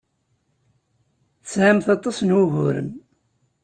[1.43, 2.89] Tesɛamt aṭas n wuguren.